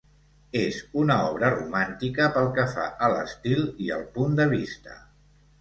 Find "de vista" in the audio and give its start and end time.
4.41-4.99